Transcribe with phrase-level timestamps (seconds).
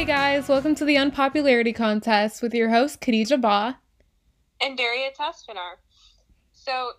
[0.00, 3.78] Hey guys, welcome to the Unpopularity Contest with your host, Khadija Ba.
[4.62, 5.74] And Daria Tasfinar.
[6.54, 6.92] So,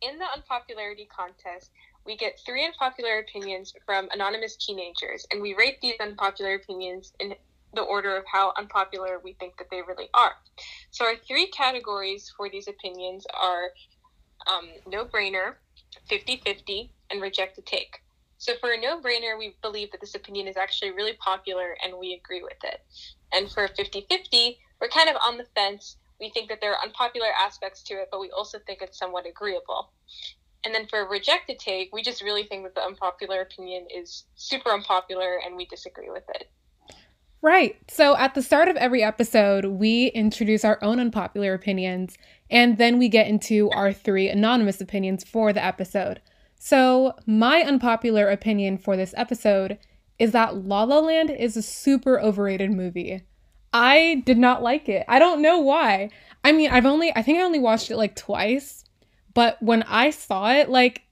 [0.00, 1.72] in the Unpopularity Contest,
[2.06, 7.34] we get three unpopular opinions from anonymous teenagers, and we rate these unpopular opinions in
[7.74, 10.34] the order of how unpopular we think that they really are.
[10.92, 13.70] So, our three categories for these opinions are
[14.46, 15.54] um, no brainer,
[16.08, 18.03] 50 50, and rejected take.
[18.44, 21.94] So, for a no brainer, we believe that this opinion is actually really popular and
[21.98, 22.82] we agree with it.
[23.32, 25.96] And for 50 50, we're kind of on the fence.
[26.20, 29.24] We think that there are unpopular aspects to it, but we also think it's somewhat
[29.26, 29.92] agreeable.
[30.62, 34.24] And then for a rejected take, we just really think that the unpopular opinion is
[34.34, 36.50] super unpopular and we disagree with it.
[37.40, 37.78] Right.
[37.88, 42.18] So at the start of every episode, we introduce our own unpopular opinions,
[42.50, 46.20] and then we get into our three anonymous opinions for the episode.
[46.56, 49.78] So, my unpopular opinion for this episode
[50.18, 53.22] is that La La Land is a super overrated movie.
[53.72, 55.04] I did not like it.
[55.08, 56.10] I don't know why.
[56.44, 58.84] I mean, I've only, I think I only watched it like twice,
[59.34, 61.02] but when I saw it, like,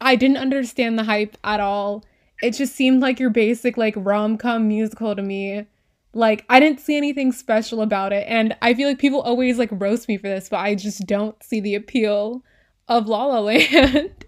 [0.00, 2.04] I didn't understand the hype at all.
[2.42, 5.66] It just seemed like your basic, like, rom com musical to me.
[6.14, 8.24] Like, I didn't see anything special about it.
[8.26, 11.40] And I feel like people always, like, roast me for this, but I just don't
[11.42, 12.42] see the appeal
[12.86, 14.24] of La La Land.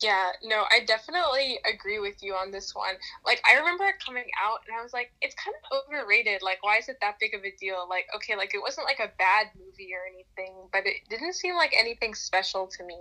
[0.00, 2.94] Yeah, no, I definitely agree with you on this one.
[3.26, 6.40] Like, I remember it coming out and I was like, it's kind of overrated.
[6.40, 7.86] Like, why is it that big of a deal?
[7.88, 11.54] Like, okay, like, it wasn't like a bad movie or anything, but it didn't seem
[11.54, 12.96] like anything special to me.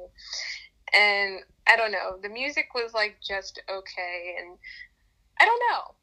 [0.93, 4.35] And I don't know, the music was like just okay.
[4.41, 4.57] And
[5.39, 5.95] I don't know.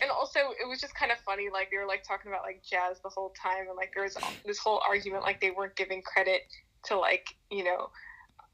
[0.00, 1.48] And also, it was just kind of funny.
[1.52, 3.66] Like, they were like talking about like jazz the whole time.
[3.66, 6.42] And like, there was this whole argument like they weren't giving credit
[6.84, 7.90] to like, you know,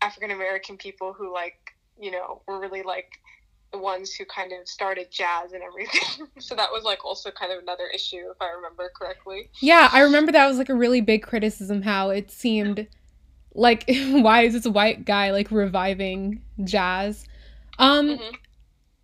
[0.02, 1.58] African American people who like
[1.98, 3.10] you know were really like
[3.72, 6.26] the ones who kind of started jazz and everything.
[6.38, 9.50] so that was like also kind of another issue if I remember correctly.
[9.60, 12.88] Yeah, I remember that was like a really big criticism how it seemed
[13.54, 17.26] like why is this white guy like reviving jazz?
[17.78, 18.34] Um mm-hmm.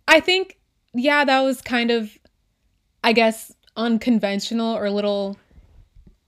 [0.07, 0.57] I think
[0.93, 2.17] yeah, that was kind of
[3.03, 5.37] I guess unconventional or a little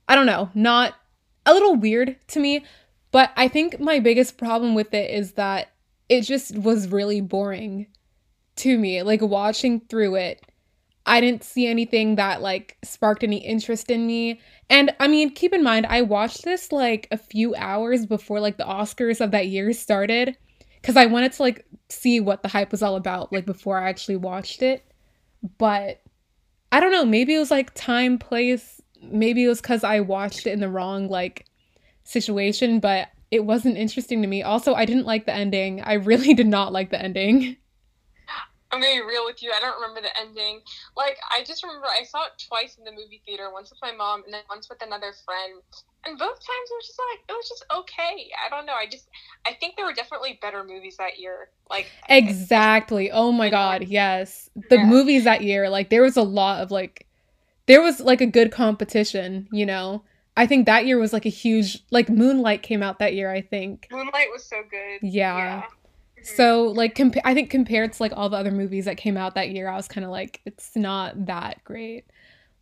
[0.08, 0.94] I don't know, not
[1.46, 2.64] a little weird to me,
[3.12, 5.70] but I think my biggest problem with it is that
[6.08, 7.86] it just was really boring
[8.56, 9.02] to me.
[9.02, 10.44] Like watching through it,
[11.06, 14.40] I didn't see anything that like sparked any interest in me.
[14.68, 18.58] And I mean, keep in mind, I watched this like a few hours before like
[18.58, 20.36] the Oscars of that year started
[20.80, 23.88] because I wanted to like see what the hype was all about, like before I
[23.88, 24.84] actually watched it.
[25.58, 26.02] But
[26.70, 28.80] I don't know, maybe it was like time, place.
[29.02, 31.46] Maybe it was because I watched it in the wrong like
[32.10, 34.42] situation, but it wasn't interesting to me.
[34.42, 35.80] Also, I didn't like the ending.
[35.82, 37.56] I really did not like the ending.
[38.72, 39.52] I'm gonna be real with you.
[39.54, 40.60] I don't remember the ending.
[40.96, 43.50] Like, I just remember I saw it twice in the movie theater.
[43.52, 45.60] Once with my mom, and then once with another friend.
[46.06, 48.30] And both times it was just like it was just okay.
[48.46, 48.74] I don't know.
[48.74, 49.08] I just
[49.44, 51.48] I think there were definitely better movies that year.
[51.68, 53.10] Like exactly.
[53.10, 54.48] Oh my god, yes.
[54.68, 54.86] The yeah.
[54.86, 57.08] movies that year, like there was a lot of like,
[57.66, 59.48] there was like a good competition.
[59.50, 60.04] You know,
[60.40, 63.42] I think that year was like a huge like Moonlight came out that year, I
[63.42, 63.88] think.
[63.90, 65.00] Moonlight was so good.
[65.02, 65.36] Yeah.
[65.36, 65.60] yeah.
[65.60, 66.24] Mm-hmm.
[66.24, 69.34] So like compa- I think compared to like all the other movies that came out
[69.34, 72.06] that year, I was kind of like it's not that great.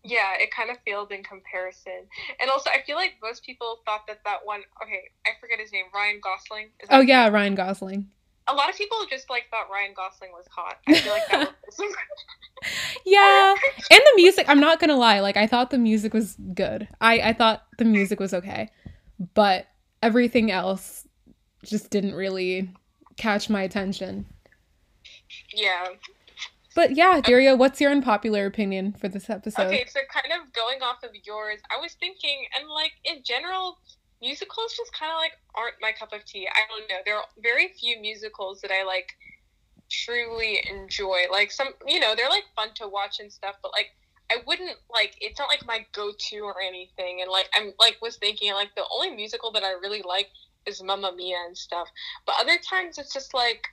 [0.02, 2.08] Yeah, it kind of failed in comparison.
[2.40, 5.72] And also I feel like most people thought that that one okay, I forget his
[5.72, 6.70] name, Ryan Gosling.
[6.90, 8.08] oh yeah, Ryan Gosling
[8.48, 10.78] a lot of people just like thought Ryan Gosling was hot.
[10.86, 11.80] I feel like that was
[13.06, 13.54] Yeah.
[13.90, 16.88] And the music, I'm not gonna lie, like I thought the music was good.
[17.00, 18.70] I, I thought the music was okay.
[19.34, 19.66] But
[20.02, 21.06] everything else
[21.64, 22.70] just didn't really
[23.16, 24.26] catch my attention.
[25.54, 25.86] Yeah.
[26.74, 29.66] But yeah, Daria, what's your unpopular opinion for this episode?
[29.66, 33.78] Okay, so kind of going off of yours, I was thinking, and like in general,
[34.20, 36.48] musicals just kind of like aren't my cup of tea.
[36.48, 36.96] I don't know.
[37.04, 39.12] There are very few musicals that I like
[39.90, 41.26] truly enjoy.
[41.30, 43.90] Like some, you know, they're like fun to watch and stuff, but like
[44.30, 47.20] I wouldn't like it's not like my go-to or anything.
[47.22, 50.28] And like I'm like was thinking like the only musical that I really like
[50.66, 51.88] is Mamma Mia and stuff.
[52.26, 53.66] But other times it's just like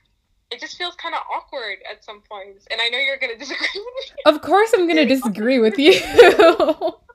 [0.50, 2.66] it just feels kind of awkward at some points.
[2.70, 4.22] And I know you're going to disagree with me.
[4.32, 5.92] Of course I'm going to disagree with you.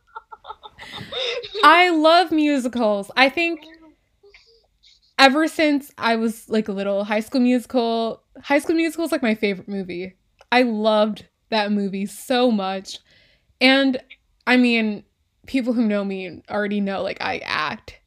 [1.63, 3.11] I love musicals.
[3.15, 3.61] I think
[5.17, 9.21] ever since I was like a little high school musical, high school musical is like
[9.21, 10.15] my favorite movie.
[10.51, 12.99] I loved that movie so much.
[13.59, 14.01] And
[14.47, 15.03] I mean,
[15.45, 17.99] people who know me already know like I act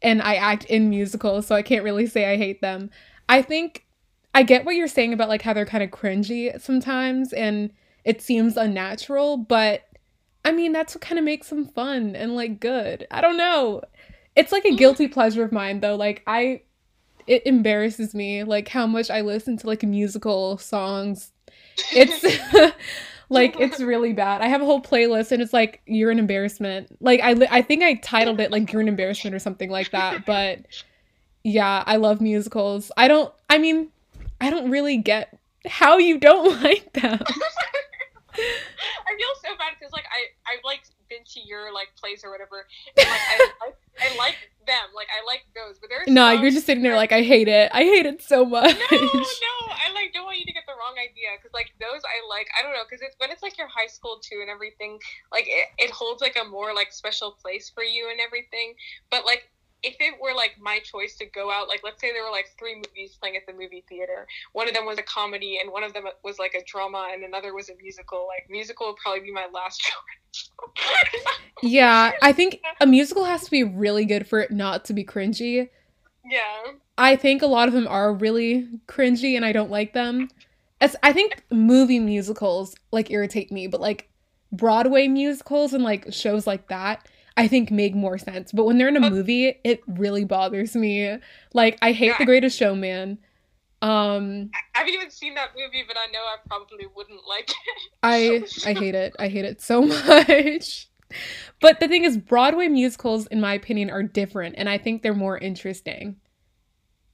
[0.00, 2.90] and I act in musicals, so I can't really say I hate them.
[3.28, 3.86] I think
[4.34, 7.70] I get what you're saying about like how they're kind of cringy sometimes and
[8.04, 9.82] it seems unnatural, but
[10.44, 13.06] I mean, that's what kind of makes them fun and like good.
[13.10, 13.82] I don't know.
[14.34, 15.96] It's like a guilty pleasure of mine though.
[15.96, 16.62] Like I
[17.26, 21.32] it embarrasses me like how much I listen to like musical songs.
[21.94, 22.24] It's
[23.28, 24.40] like it's really bad.
[24.40, 26.96] I have a whole playlist and it's like you're an embarrassment.
[27.00, 30.26] Like I I think I titled it like you're an embarrassment or something like that,
[30.26, 30.60] but
[31.44, 32.90] yeah, I love musicals.
[32.96, 33.88] I don't I mean,
[34.40, 37.20] I don't really get how you don't like them.
[39.06, 42.30] I feel so bad because like I I've like been to your like place or
[42.30, 43.68] whatever, and like I, I,
[44.00, 44.36] I like
[44.66, 47.48] them, like I like those, but there's no, you're just sitting there like I hate
[47.48, 47.70] it.
[47.74, 48.72] I hate it so much.
[48.90, 52.00] No, no, I like don't want you to get the wrong idea because like those
[52.04, 52.48] I like.
[52.58, 54.98] I don't know because it's when it's like your high school too and everything.
[55.30, 58.74] Like it, it holds like a more like special place for you and everything.
[59.10, 59.50] But like
[59.82, 62.50] if it were like my choice to go out, like let's say there were like
[62.58, 65.82] three movies playing at the movie theater, one of them was a comedy and one
[65.82, 68.28] of them was like a drama and another was a musical.
[68.28, 69.80] Like musical would probably be my last
[70.34, 71.24] choice.
[71.62, 75.04] yeah, I think a musical has to be really good for it not to be
[75.04, 75.68] cringy.
[76.24, 76.72] Yeah.
[76.96, 80.28] I think a lot of them are really cringy and I don't like them.
[80.80, 84.08] As I think movie musicals like irritate me, but like
[84.52, 88.52] Broadway musicals and like shows like that I think make more sense.
[88.52, 91.18] But when they're in a movie, it really bothers me.
[91.54, 92.18] Like I hate yeah.
[92.18, 93.18] The Greatest Showman.
[93.80, 97.82] Um I haven't even seen that movie, but I know I probably wouldn't like it.
[98.02, 99.14] I I hate it.
[99.18, 100.88] I hate it so much.
[101.60, 105.14] But the thing is Broadway musicals in my opinion are different and I think they're
[105.14, 106.16] more interesting.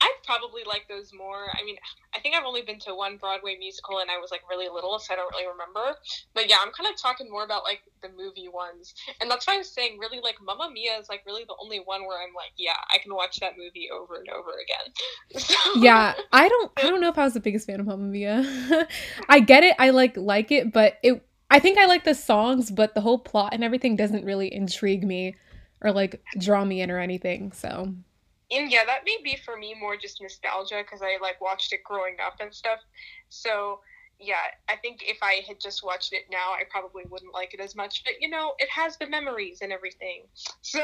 [0.01, 1.47] I probably like those more.
[1.55, 1.77] I mean,
[2.15, 4.99] I think I've only been to one Broadway musical and I was like really little,
[4.99, 5.97] so I don't really remember.
[6.35, 8.95] But yeah, I'm kind of talking more about like the movie ones.
[9.21, 11.79] And that's why I was saying really like Mamma Mia is like really the only
[11.79, 14.93] one where I'm like, yeah, I can watch that movie over and over again.
[15.49, 15.81] So.
[15.81, 18.87] Yeah, I don't I don't know if I was the biggest fan of Mamma Mia.
[19.29, 22.71] I get it, I like like it, but it I think I like the songs,
[22.71, 25.37] but the whole plot and everything doesn't really intrigue me
[25.81, 27.53] or like draw me in or anything.
[27.53, 27.95] So
[28.51, 31.85] and yeah, that may be for me more just nostalgia because I like watched it
[31.85, 32.81] growing up and stuff.
[33.29, 33.81] So
[34.21, 34.35] yeah,
[34.69, 37.77] I think if I had just watched it now, I probably wouldn't like it as
[37.77, 38.03] much.
[38.05, 40.23] But you know, it has the memories and everything.
[40.63, 40.83] So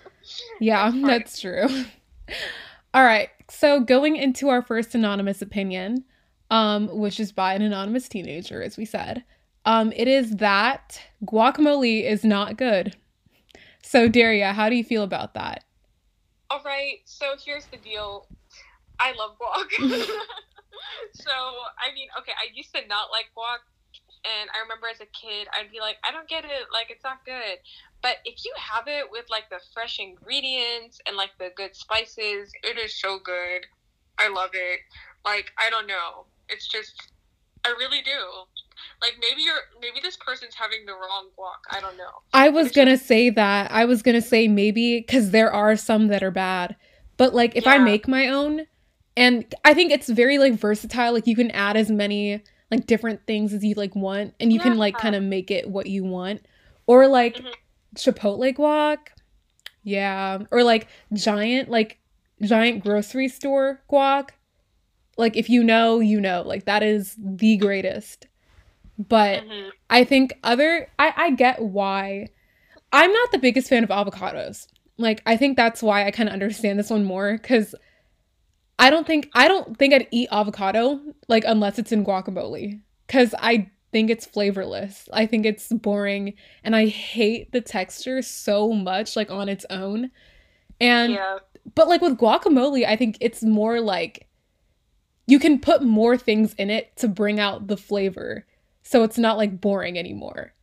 [0.60, 1.66] yeah, that's, that's true.
[2.94, 6.04] All right, so going into our first anonymous opinion,
[6.50, 9.24] um, which is by an anonymous teenager, as we said,
[9.66, 12.96] um, it is that guacamole is not good.
[13.82, 15.64] So Daria, how do you feel about that?
[16.50, 18.26] All right, so here's the deal.
[18.98, 19.70] I love guac.
[21.12, 23.58] so, I mean, okay, I used to not like guac.
[24.24, 26.68] And I remember as a kid, I'd be like, I don't get it.
[26.72, 27.58] Like, it's not good.
[28.02, 32.52] But if you have it with like the fresh ingredients and like the good spices,
[32.62, 33.66] it is so good.
[34.18, 34.80] I love it.
[35.24, 36.26] Like, I don't know.
[36.48, 37.12] It's just,
[37.64, 38.20] I really do.
[39.00, 41.76] Like maybe you're maybe this person's having the wrong guac.
[41.76, 42.22] I don't know.
[42.32, 43.70] I was gonna say that.
[43.70, 46.74] I was gonna say maybe because there are some that are bad,
[47.16, 47.74] but like if yeah.
[47.74, 48.66] I make my own,
[49.16, 51.12] and I think it's very like versatile.
[51.12, 52.42] Like you can add as many
[52.72, 54.64] like different things as you like want, and you yeah.
[54.64, 56.44] can like kind of make it what you want,
[56.86, 57.48] or like mm-hmm.
[57.94, 58.98] Chipotle guac,
[59.84, 61.98] yeah, or like giant like
[62.42, 64.30] giant grocery store guac.
[65.16, 66.42] Like if you know, you know.
[66.44, 68.27] Like that is the greatest.
[68.98, 69.68] But mm-hmm.
[69.88, 72.28] I think other I, I get why.
[72.92, 74.66] I'm not the biggest fan of avocados.
[74.96, 77.74] Like I think that's why I kind of understand this one more because
[78.78, 83.34] I don't think I don't think I'd eat avocado like unless it's in guacamole because
[83.38, 85.08] I think it's flavorless.
[85.12, 90.10] I think it's boring and I hate the texture so much like on its own.
[90.80, 91.38] And yeah.
[91.74, 94.26] but like with guacamole, I think it's more like
[95.26, 98.46] you can put more things in it to bring out the flavor
[98.88, 100.54] so it's not like boring anymore.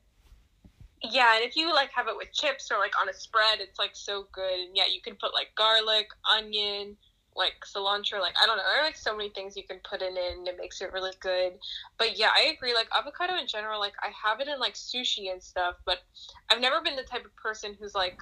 [1.12, 3.78] Yeah and if you like have it with chips or like on a spread it's
[3.78, 4.60] like so good.
[4.60, 6.98] And yeah you can put like garlic onion
[7.36, 10.02] like cilantro like i don't know there are like so many things you can put
[10.02, 11.54] in it and it makes it really good.
[12.00, 15.32] But yeah i agree like avocado in general like i have it in like sushi
[15.32, 16.00] and stuff but
[16.52, 18.20] i've never been the type of person who's like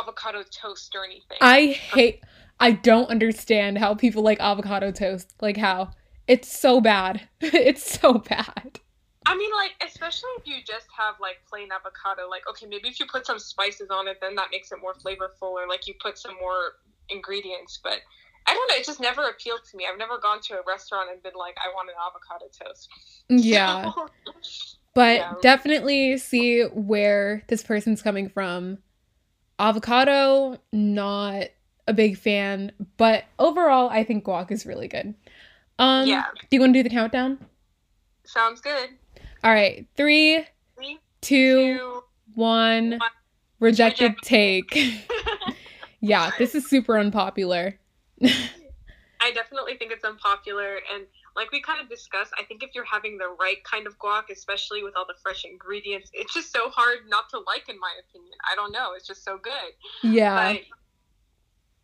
[0.00, 1.36] avocado toast or anything.
[1.42, 2.22] I hate
[2.58, 5.90] i don't understand how people like avocado toast like how.
[6.26, 7.28] It's so bad.
[7.42, 8.80] It's so bad
[9.26, 12.98] I mean, like, especially if you just have like plain avocado, like, okay, maybe if
[12.98, 15.94] you put some spices on it, then that makes it more flavorful, or like you
[16.00, 16.76] put some more
[17.10, 17.78] ingredients.
[17.82, 18.00] But
[18.46, 19.86] I don't know, it just never appealed to me.
[19.90, 22.88] I've never gone to a restaurant and been like, I want an avocado toast.
[23.28, 23.92] Yeah.
[24.94, 25.34] but yeah.
[25.42, 28.78] definitely see where this person's coming from.
[29.58, 31.48] Avocado, not
[31.86, 35.14] a big fan, but overall, I think guac is really good.
[35.78, 36.24] Um, yeah.
[36.38, 37.38] Do you want to do the countdown?
[38.24, 38.90] Sounds good.
[39.42, 40.44] All right, three,
[40.76, 42.02] three two, two,
[42.34, 42.90] one.
[42.92, 43.00] one.
[43.58, 45.06] Rejected, rejected take.
[46.00, 47.78] yeah, this is super unpopular.
[48.22, 51.04] I definitely think it's unpopular and
[51.36, 54.24] like we kind of discussed, I think if you're having the right kind of guac,
[54.30, 57.92] especially with all the fresh ingredients, it's just so hard not to like, in my
[58.08, 58.32] opinion.
[58.50, 58.92] I don't know.
[58.96, 59.52] It's just so good.
[60.02, 60.54] Yeah.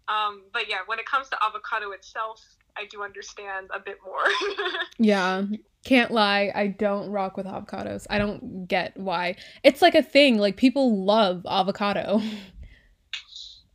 [0.06, 2.42] But, um, but yeah, when it comes to avocado itself,
[2.76, 4.24] I do understand a bit more.
[4.98, 5.44] yeah.
[5.86, 8.08] Can't lie, I don't rock with avocados.
[8.10, 9.36] I don't get why.
[9.62, 10.36] It's like a thing.
[10.36, 12.20] Like people love avocado.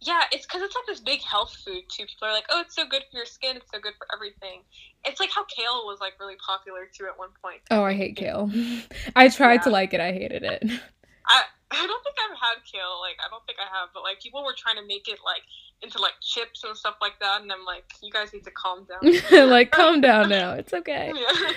[0.03, 2.07] Yeah, it's because it's like this big health food too.
[2.07, 3.55] People are like, "Oh, it's so good for your skin.
[3.55, 4.63] It's so good for everything."
[5.05, 7.61] It's like how kale was like really popular too at one point.
[7.69, 8.49] Oh, I hate kale.
[9.15, 9.61] I tried yeah.
[9.61, 9.99] to like it.
[9.99, 10.63] I hated it.
[11.27, 12.97] I I don't think I've had kale.
[12.99, 15.43] Like I don't think I have, but like people were trying to make it like
[15.83, 18.87] into like chips and stuff like that, and I'm like, you guys need to calm
[18.89, 19.49] down.
[19.51, 20.53] like calm down now.
[20.53, 21.13] It's okay.
[21.13, 21.51] Yeah.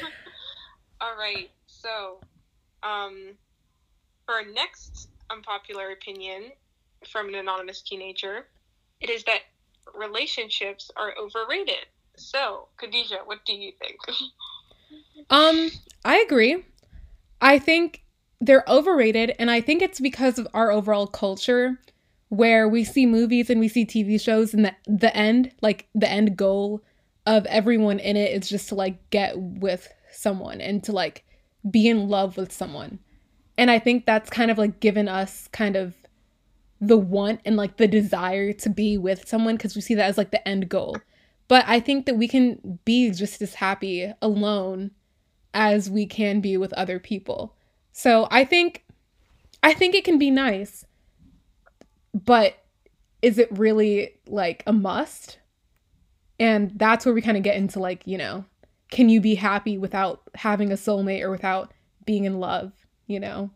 [1.05, 1.51] All right.
[1.67, 2.19] So,
[2.83, 3.37] um,
[4.25, 6.45] for our next unpopular opinion,
[7.07, 8.47] from an anonymous teenager,
[9.03, 9.41] it is that
[9.95, 11.85] relationships are overrated.
[12.17, 13.99] So, Khadijah, what do you think?
[15.31, 15.71] um,
[16.07, 16.65] I agree.
[17.39, 18.03] I think
[18.41, 21.79] they're overrated, and I think it's because of our overall culture
[22.31, 26.11] where we see movies and we see TV shows, and the the end, like the
[26.11, 26.83] end goal
[27.27, 31.25] of everyone in it is just to like get with someone and to like
[31.71, 32.99] be in love with someone.
[33.57, 35.95] And I think that's kind of like given us kind of
[36.81, 40.19] the want and like the desire to be with someone because we see that as
[40.19, 40.97] like the end goal.
[41.49, 44.91] But I think that we can be just as happy alone
[45.53, 47.55] as we can be with other people.
[47.93, 48.85] So I think
[49.63, 50.85] I think it can be nice.
[52.13, 52.57] But
[53.23, 55.39] is it really like a must?
[56.39, 58.45] And that's where we kind of get into like, you know,
[58.95, 61.73] can you be happy without having a soulmate or without
[62.07, 62.73] being in love,
[63.09, 63.51] you know?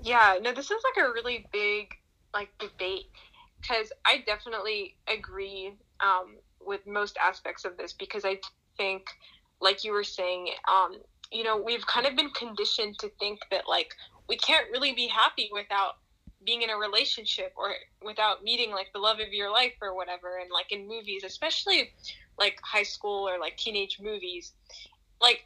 [0.00, 1.96] Yeah, no, this is like a really big
[2.32, 3.06] like debate
[3.60, 8.38] because I definitely agree um, with most aspects of this because I
[8.76, 9.08] think,
[9.60, 11.00] like you were saying, um,
[11.32, 13.94] you know, we've kind of been conditioned to think that like
[14.28, 15.94] we can't really be happy without
[16.44, 17.70] being in a relationship or
[18.04, 21.92] without meeting like the love of your life or whatever and like in movies especially
[22.38, 24.52] like high school or like teenage movies
[25.20, 25.44] like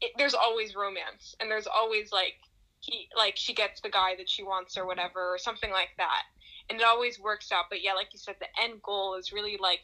[0.00, 2.34] it, there's always romance and there's always like
[2.80, 6.22] he like she gets the guy that she wants or whatever or something like that
[6.70, 9.58] and it always works out but yeah like you said the end goal is really
[9.60, 9.80] like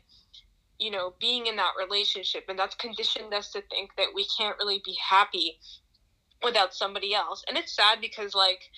[0.79, 4.57] you know being in that relationship and that's conditioned us to think that we can't
[4.59, 5.59] really be happy
[6.43, 8.71] without somebody else and it's sad because like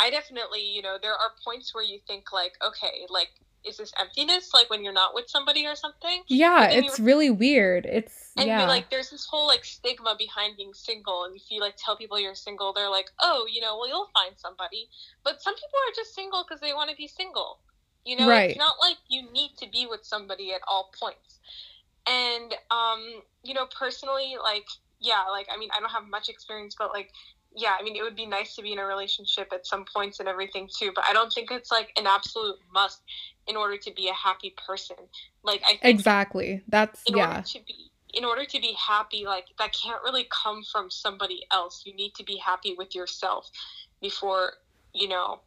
[0.00, 3.30] i definitely you know there are points where you think like okay like
[3.64, 6.22] is this emptiness like when you're not with somebody or something?
[6.28, 7.86] Yeah it's really weird.
[7.86, 8.66] It's and yeah.
[8.66, 12.18] like there's this whole like stigma behind being single and if you like tell people
[12.18, 14.88] you're single they're like oh you know well you'll find somebody.
[15.24, 17.58] But some people are just single because they want to be single.
[18.04, 18.50] You know right.
[18.50, 21.40] it's not like you need to be with somebody at all points.
[22.06, 24.66] And um you know personally like
[25.00, 27.10] yeah like i mean i don't have much experience but like
[27.54, 30.20] yeah, I mean, it would be nice to be in a relationship at some points
[30.20, 33.02] and everything too, but I don't think it's like an absolute must
[33.48, 34.96] in order to be a happy person.
[35.42, 37.36] Like I exactly that's in yeah.
[37.36, 41.44] Order to be, in order to be happy, like that can't really come from somebody
[41.52, 41.82] else.
[41.84, 43.50] You need to be happy with yourself
[44.00, 44.52] before
[44.94, 45.40] you know.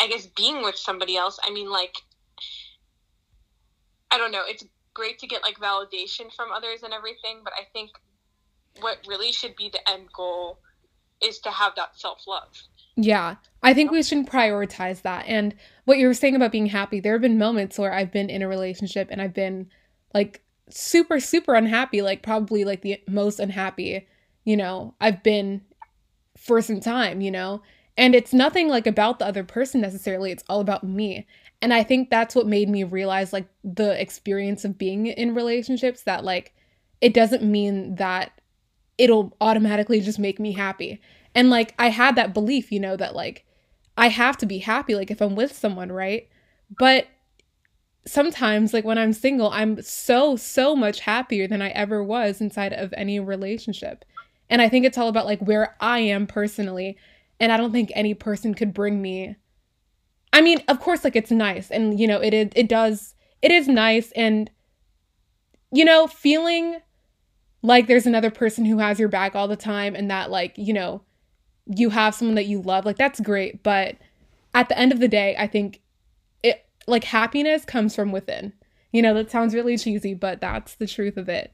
[0.00, 1.38] I guess being with somebody else.
[1.42, 1.94] I mean, like
[4.12, 4.42] I don't know.
[4.46, 7.90] It's great to get like validation from others and everything, but I think
[8.80, 10.58] what really should be the end goal
[11.22, 12.48] is to have that self love.
[12.96, 15.24] Yeah, I think we should prioritize that.
[15.26, 15.54] And
[15.84, 18.42] what you were saying about being happy, there have been moments where I've been in
[18.42, 19.68] a relationship and I've been
[20.12, 24.06] like super, super unhappy, like probably like the most unhappy,
[24.44, 25.62] you know, I've been
[26.36, 27.62] for some time, you know?
[27.96, 31.26] And it's nothing like about the other person necessarily, it's all about me.
[31.62, 36.02] And I think that's what made me realize like the experience of being in relationships
[36.02, 36.54] that like
[37.00, 38.33] it doesn't mean that
[38.98, 41.00] it'll automatically just make me happy.
[41.34, 43.44] And like I had that belief, you know, that like
[43.96, 46.28] I have to be happy like if I'm with someone, right?
[46.78, 47.06] But
[48.06, 52.72] sometimes like when I'm single, I'm so so much happier than I ever was inside
[52.72, 54.04] of any relationship.
[54.50, 56.98] And I think it's all about like where I am personally,
[57.40, 59.36] and I don't think any person could bring me
[60.34, 63.52] I mean, of course like it's nice and you know, it it, it does it
[63.52, 64.50] is nice and
[65.70, 66.80] you know, feeling
[67.64, 70.72] like there's another person who has your back all the time and that like you
[70.72, 71.00] know
[71.66, 73.96] you have someone that you love like that's great but
[74.52, 75.80] at the end of the day i think
[76.42, 78.52] it like happiness comes from within
[78.92, 81.52] you know that sounds really cheesy but that's the truth of it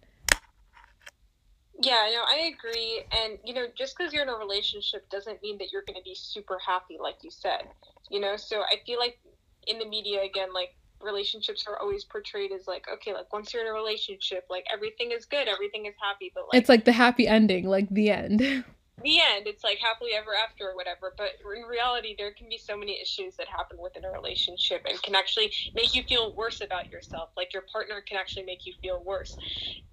[1.82, 3.04] Yeah, no, I agree.
[3.10, 6.04] And, you know, just because you're in a relationship doesn't mean that you're going to
[6.04, 7.62] be super happy, like you said.
[8.10, 9.18] You know, so I feel like
[9.66, 13.62] in the media, again, like relationships are always portrayed as like, okay, like once you're
[13.62, 16.33] in a relationship, like everything is good, everything is happy.
[16.35, 18.64] But like, it's like the happy ending, like the end.
[19.02, 22.59] the end it's like happily ever after or whatever but in reality there can be
[22.59, 26.61] so many issues that happen within a relationship and can actually make you feel worse
[26.61, 29.37] about yourself like your partner can actually make you feel worse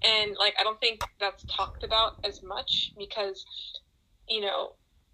[0.03, 3.45] and like i don't think that's talked about as much because
[4.27, 4.71] you know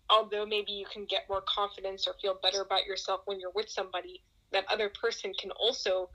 [0.09, 3.69] although maybe you can get more confidence or feel better about yourself when you're with
[3.69, 4.21] somebody
[4.53, 6.09] that other person can also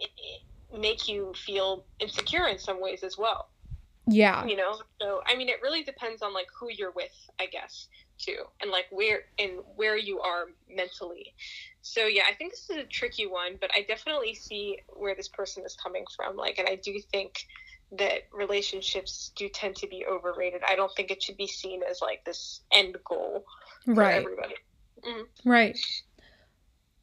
[0.00, 0.06] eh,
[0.78, 3.48] make you feel insecure in some ways as well
[4.08, 4.46] yeah.
[4.46, 7.88] You know, so I mean, it really depends on like who you're with, I guess,
[8.18, 11.34] too, and like where and where you are mentally.
[11.82, 15.28] So yeah, I think this is a tricky one, but I definitely see where this
[15.28, 16.36] person is coming from.
[16.36, 17.44] Like, and I do think
[17.98, 20.62] that relationships do tend to be overrated.
[20.66, 23.44] I don't think it should be seen as like this end goal
[23.84, 24.14] for right.
[24.14, 24.54] everybody.
[25.06, 25.48] Mm-hmm.
[25.48, 25.78] Right.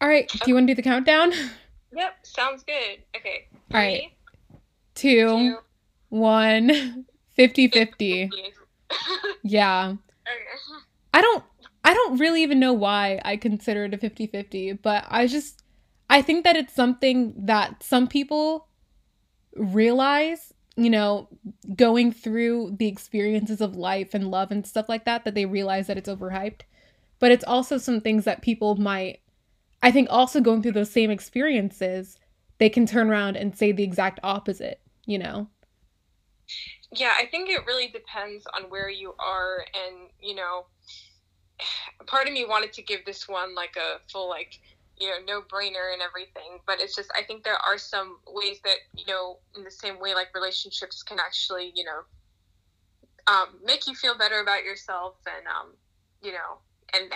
[0.01, 0.27] All right.
[0.29, 1.31] Do you want to do the countdown?
[1.95, 2.13] Yep.
[2.23, 2.99] Sounds good.
[3.15, 3.47] Okay.
[3.71, 4.11] Three, All right.
[4.95, 5.27] Two.
[5.27, 5.57] two
[6.09, 8.31] one 50 50.
[9.43, 9.93] yeah.
[11.13, 11.43] I don't
[11.83, 15.63] I don't really even know why I consider it a 50 50, but I just
[16.09, 18.67] I think that it's something that some people
[19.55, 21.29] realize, you know,
[21.75, 25.87] going through the experiences of life and love and stuff like that, that they realize
[25.87, 26.61] that it's overhyped.
[27.19, 29.19] But it's also some things that people might,
[29.85, 32.17] I think, also going through those same experiences,
[32.57, 35.47] they can turn around and say the exact opposite, you know?
[36.91, 40.65] Yeah, I think it really depends on where you are, and you know,
[42.07, 44.59] part of me wanted to give this one like a full like
[44.97, 48.61] you know no brainer and everything but it's just i think there are some ways
[48.63, 51.99] that you know in the same way like relationships can actually you know
[53.27, 55.73] um, make you feel better about yourself and um,
[56.21, 56.59] you know
[56.93, 57.11] and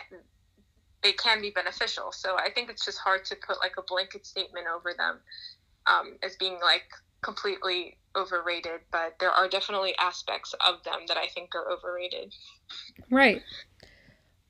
[1.03, 4.25] they can be beneficial so i think it's just hard to put like a blanket
[4.25, 5.19] statement over them
[5.87, 6.83] um, as being like
[7.21, 12.33] completely overrated, but there are definitely aspects of them that I think are overrated.
[13.09, 13.41] Right.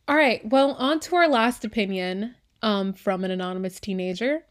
[0.07, 0.41] All right.
[0.49, 4.45] Well, on to our last opinion um, from an anonymous teenager.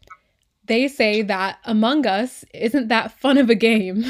[0.65, 4.03] They say that Among Us isn't that fun of a game.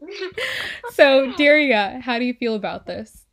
[0.92, 3.23] so, Daria, how do you feel about this?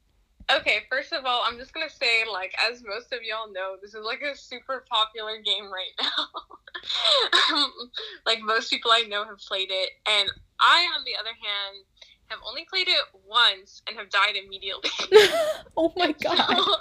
[0.58, 3.94] Okay, first of all, I'm just gonna say, like, as most of y'all know, this
[3.94, 7.64] is like a super popular game right now.
[8.26, 11.86] like most people I know have played it, and I, on the other hand,
[12.32, 14.90] have only played it once and have died immediately.
[15.78, 16.76] oh my god, so,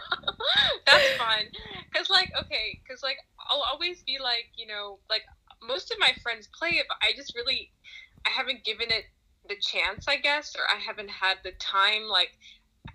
[0.87, 1.46] that's fun.
[1.94, 3.18] Cause like, okay, cause like
[3.50, 5.22] I'll always be like, you know, like
[5.66, 7.72] most of my friends play it, but I just really,
[8.26, 9.04] I haven't given it
[9.48, 12.30] the chance, I guess, or I haven't had the time, like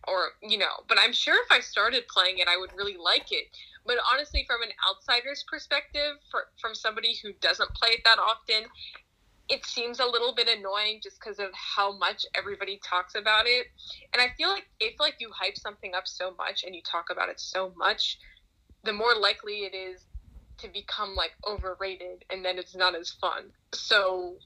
[0.07, 3.31] or you know but i'm sure if i started playing it i would really like
[3.31, 3.45] it.
[3.85, 8.67] But honestly from an outsider's perspective for, from somebody who doesn't play it that often
[9.47, 13.67] it seems a little bit annoying just because of how much everybody talks about it.
[14.13, 17.05] And i feel like if like you hype something up so much and you talk
[17.11, 18.17] about it so much
[18.83, 20.05] the more likely it is
[20.57, 23.51] to become like overrated and then it's not as fun.
[23.73, 24.37] So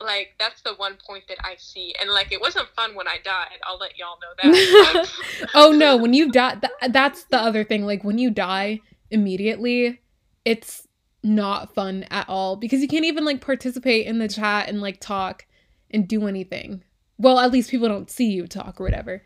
[0.00, 3.16] like that's the one point that I see, and like it wasn't fun when I
[3.24, 3.58] died.
[3.66, 5.48] I'll let y'all know that.
[5.54, 7.86] oh no, when you die, th- that's the other thing.
[7.86, 8.80] Like when you die
[9.10, 10.00] immediately,
[10.44, 10.86] it's
[11.22, 15.00] not fun at all because you can't even like participate in the chat and like
[15.00, 15.46] talk
[15.90, 16.82] and do anything.
[17.18, 19.22] Well, at least people don't see you talk or whatever.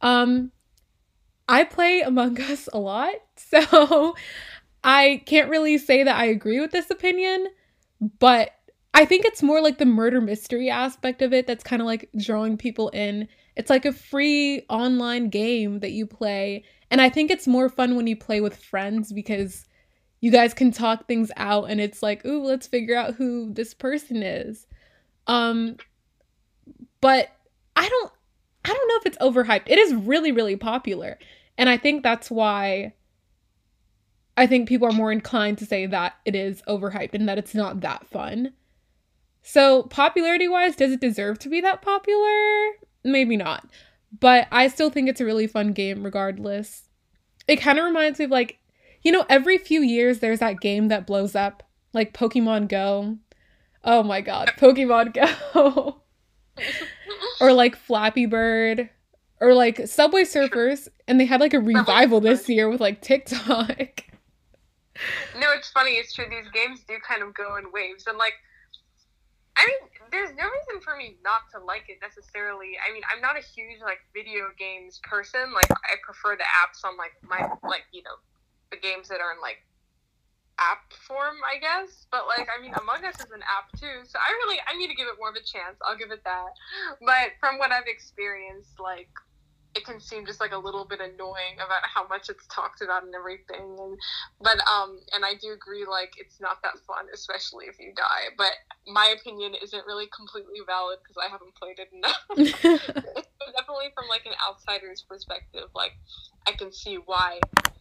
[0.00, 0.50] Um,
[1.48, 4.14] I play Among Us a lot, so
[4.82, 7.48] I can't really say that I agree with this opinion,
[8.18, 8.50] but
[8.92, 12.10] I think it's more like the murder mystery aspect of it that's kind of like
[12.18, 13.28] drawing people in.
[13.56, 16.64] It's like a free online game that you play.
[16.90, 19.64] And I think it's more fun when you play with friends because
[20.20, 23.74] you guys can talk things out and it's like, ooh, let's figure out who this
[23.74, 24.66] person is.
[25.26, 25.76] Um
[27.00, 27.28] but
[27.76, 28.12] I don't
[28.64, 29.68] I don't know if it's overhyped.
[29.70, 31.18] It is really really popular.
[31.56, 32.94] And I think that's why
[34.36, 37.54] I think people are more inclined to say that it is overhyped and that it's
[37.54, 38.52] not that fun.
[39.42, 42.70] So, popularity wise, does it deserve to be that popular?
[43.04, 43.68] Maybe not.
[44.18, 46.88] But I still think it's a really fun game regardless.
[47.46, 48.58] It kind of reminds me of like,
[49.02, 53.18] you know, every few years there's that game that blows up, like Pokemon Go.
[53.84, 56.02] Oh my god, Pokemon Go.
[57.40, 58.90] or like Flappy Bird.
[59.40, 60.88] Or like Subway Surfers.
[61.08, 64.04] And they had like a revival this year with like TikTok.
[65.38, 65.92] No, it's funny.
[65.92, 66.26] It's true.
[66.28, 68.06] These games do kind of go in waves.
[68.06, 68.34] And like,
[69.60, 72.80] I mean, there's no reason for me not to like it necessarily.
[72.80, 75.52] I mean, I'm not a huge like video games person.
[75.52, 78.16] Like, I prefer the apps on like my like you know
[78.72, 79.60] the games that are in like
[80.56, 82.08] app form, I guess.
[82.08, 84.88] But like, I mean, Among Us is an app too, so I really I need
[84.88, 85.76] to give it more of a chance.
[85.84, 86.56] I'll give it that.
[87.04, 89.12] But from what I've experienced, like
[89.74, 93.04] it can seem just like a little bit annoying about how much it's talked about
[93.04, 93.98] and everything and
[94.40, 98.34] but um and i do agree like it's not that fun especially if you die
[98.36, 98.52] but
[98.86, 102.22] my opinion isn't really completely valid because i haven't played it enough.
[103.50, 105.92] Definitely from like an outsider's perspective like
[106.46, 107.38] i can see why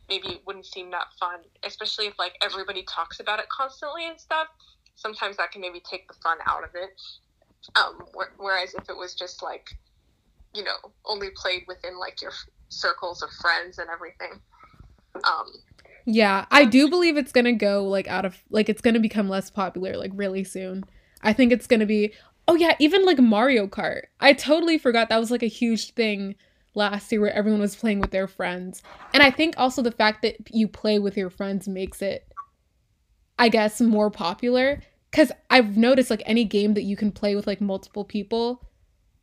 [0.10, 4.20] maybe it wouldn't seem that fun especially if like everybody talks about it constantly and
[4.20, 4.48] stuff.
[4.96, 6.90] Sometimes that can maybe take the fun out of it.
[7.76, 9.68] Um wh- whereas if it was just like
[10.54, 12.32] you know only played within like your
[12.70, 14.40] circles of friends and everything.
[15.16, 15.48] Um
[16.06, 19.50] yeah i do believe it's gonna go like out of like it's gonna become less
[19.50, 20.84] popular like really soon.
[21.22, 22.14] I think it's gonna be
[22.48, 24.04] oh yeah even like mario kart.
[24.20, 26.36] I totally forgot that was like a huge thing
[26.74, 28.82] last year where everyone was playing with their friends.
[29.14, 32.28] And i think also the fact that you play with your friends makes it
[33.38, 34.82] i guess more popular.
[35.12, 38.69] Because i've noticed like any game that you can play with like multiple people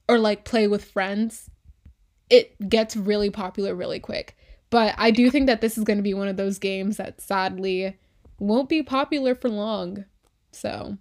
[0.09, 1.51] or like play with friends,
[2.31, 4.37] it gets really popular really quick.
[4.71, 7.21] But I do think that this is going to be one of those games that
[7.21, 7.97] sadly
[8.39, 10.05] won't be popular for long.
[10.53, 10.99] So.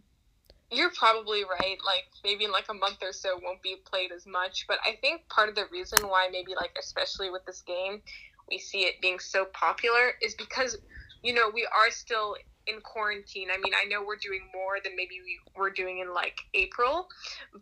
[0.71, 1.77] You're probably right.
[1.85, 4.65] Like maybe in like a month or so won't be played as much.
[4.67, 8.01] But I think part of the reason why maybe like especially with this game
[8.49, 10.77] we see it being so popular is because
[11.23, 12.35] you know we are still
[12.67, 13.49] in quarantine.
[13.53, 17.07] I mean, I know we're doing more than maybe we were doing in like April,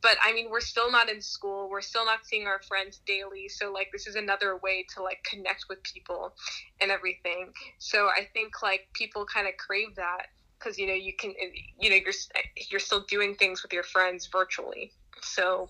[0.02, 1.70] but I mean, we're still not in school.
[1.70, 3.48] We're still not seeing our friends daily.
[3.50, 6.34] So, like, this is another way to like connect with people
[6.82, 7.52] and everything.
[7.80, 10.28] So, I think like people kind of crave that
[10.60, 13.74] because you know you can eh, you know you're eh, you're still doing things with
[13.74, 14.92] your friends virtually.
[15.22, 15.70] So,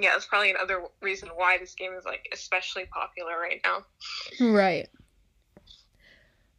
[0.00, 3.84] yeah, that's probably another reason why this game is like especially popular right now.
[4.40, 4.88] Right.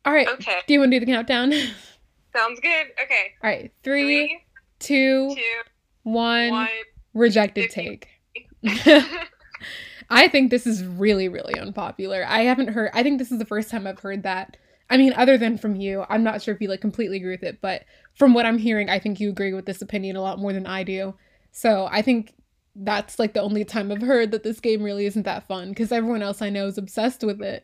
[0.09, 0.27] All right.
[0.27, 0.57] Okay.
[0.65, 1.51] Do you want to do the countdown?
[2.35, 2.87] Sounds good.
[3.03, 3.33] Okay.
[3.43, 3.71] All right.
[3.83, 4.41] Three, Three
[4.79, 5.61] two, two,
[6.01, 6.49] one.
[6.49, 6.67] one
[7.13, 8.07] rejected take.
[10.09, 12.25] I think this is really, really unpopular.
[12.27, 12.89] I haven't heard.
[12.95, 14.57] I think this is the first time I've heard that.
[14.89, 17.43] I mean, other than from you, I'm not sure if you like completely agree with
[17.43, 17.83] it, but
[18.15, 20.65] from what I'm hearing, I think you agree with this opinion a lot more than
[20.65, 21.13] I do.
[21.51, 22.33] So I think
[22.75, 25.91] that's like the only time I've heard that this game really isn't that fun because
[25.91, 27.63] everyone else I know is obsessed with it.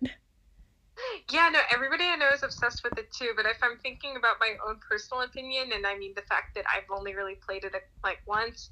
[1.31, 3.33] Yeah, no, everybody I know is obsessed with it too.
[3.35, 6.65] But if I'm thinking about my own personal opinion, and I mean the fact that
[6.73, 8.69] I've only really played it like once,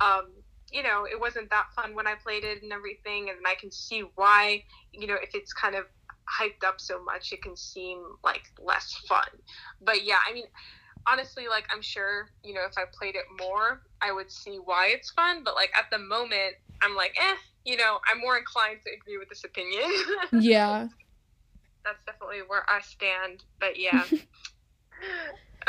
[0.00, 0.32] um,
[0.72, 3.70] you know, it wasn't that fun when I played it and everything, and I can
[3.70, 5.84] see why, you know, if it's kind of
[6.40, 9.28] hyped up so much, it can seem like less fun.
[9.80, 10.46] But yeah, I mean,
[11.06, 14.88] honestly, like I'm sure, you know, if I played it more, I would see why
[14.90, 15.42] it's fun.
[15.44, 19.18] But like at the moment, I'm like, eh, you know, I'm more inclined to agree
[19.18, 19.90] with this opinion.
[20.32, 20.88] yeah
[21.84, 23.44] that's definitely where I stand.
[23.58, 24.04] But yeah.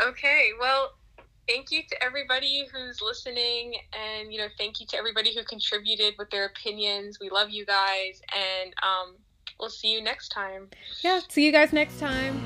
[0.00, 0.92] okay, well,
[1.48, 6.14] thank you to everybody who's listening and you know thank you to everybody who contributed
[6.18, 9.16] with their opinions we love you guys and um,
[9.58, 10.68] we'll see you next time
[11.02, 12.40] yeah see you guys next time